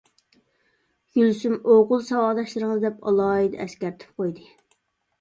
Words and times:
گۈلسۈم 1.19 1.53
«ئوغۇل 1.59 2.03
ساۋاقداشلىرىڭىز» 2.09 2.83
دەپ 2.89 3.01
ئالاھىدە 3.13 3.63
ئەسكەرتىپ 3.67 4.21
قويدى. 4.21 4.53